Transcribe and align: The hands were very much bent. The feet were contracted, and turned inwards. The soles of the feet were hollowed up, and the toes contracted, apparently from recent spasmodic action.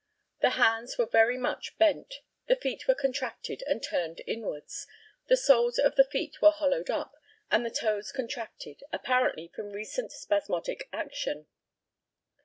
The 0.39 0.49
hands 0.57 0.97
were 0.97 1.05
very 1.05 1.37
much 1.37 1.77
bent. 1.77 2.21
The 2.47 2.55
feet 2.55 2.87
were 2.87 2.95
contracted, 2.95 3.63
and 3.67 3.83
turned 3.83 4.19
inwards. 4.25 4.87
The 5.27 5.37
soles 5.37 5.77
of 5.77 5.93
the 5.93 6.03
feet 6.03 6.41
were 6.41 6.49
hollowed 6.49 6.89
up, 6.89 7.13
and 7.51 7.63
the 7.63 7.69
toes 7.69 8.11
contracted, 8.11 8.81
apparently 8.91 9.47
from 9.49 9.69
recent 9.73 10.11
spasmodic 10.11 10.89
action. 10.91 11.45